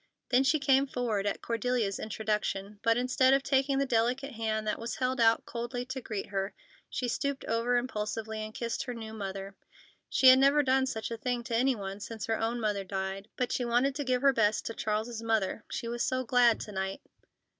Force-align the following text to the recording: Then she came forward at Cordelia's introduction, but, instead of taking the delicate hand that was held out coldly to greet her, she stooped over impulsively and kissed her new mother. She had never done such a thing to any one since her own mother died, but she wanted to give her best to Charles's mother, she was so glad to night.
Then 0.29 0.43
she 0.43 0.57
came 0.57 0.87
forward 0.87 1.27
at 1.27 1.43
Cordelia's 1.43 1.99
introduction, 1.99 2.79
but, 2.81 2.97
instead 2.97 3.35
of 3.35 3.43
taking 3.43 3.77
the 3.77 3.85
delicate 3.85 4.31
hand 4.31 4.65
that 4.65 4.79
was 4.79 4.95
held 4.95 5.21
out 5.21 5.45
coldly 5.45 5.85
to 5.85 6.01
greet 6.01 6.25
her, 6.29 6.55
she 6.89 7.07
stooped 7.07 7.45
over 7.45 7.77
impulsively 7.77 8.39
and 8.39 8.51
kissed 8.51 8.81
her 8.85 8.95
new 8.95 9.13
mother. 9.13 9.55
She 10.09 10.29
had 10.29 10.39
never 10.39 10.63
done 10.63 10.87
such 10.87 11.11
a 11.11 11.17
thing 11.17 11.43
to 11.43 11.55
any 11.55 11.75
one 11.75 11.99
since 11.99 12.25
her 12.25 12.39
own 12.39 12.59
mother 12.59 12.83
died, 12.83 13.27
but 13.37 13.51
she 13.51 13.63
wanted 13.63 13.93
to 13.93 14.03
give 14.03 14.23
her 14.23 14.33
best 14.33 14.65
to 14.65 14.73
Charles's 14.73 15.21
mother, 15.21 15.63
she 15.69 15.87
was 15.87 16.01
so 16.01 16.23
glad 16.23 16.59
to 16.61 16.71
night. 16.71 17.01